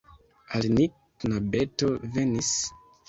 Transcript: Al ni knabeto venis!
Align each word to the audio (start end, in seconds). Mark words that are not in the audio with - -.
Al 0.59 0.63
ni 0.77 0.87
knabeto 1.25 1.93
venis! 2.17 2.51